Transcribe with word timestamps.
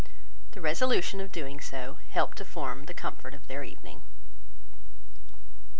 The 0.53 0.61
resolution 0.61 1.21
of 1.21 1.31
doing 1.31 1.59
so 1.61 1.99
helped 2.09 2.39
to 2.39 2.43
form 2.43 2.85
the 2.85 2.93
comfort 2.95 3.35
of 3.35 3.45
their 3.47 3.63
evening. 3.63 4.01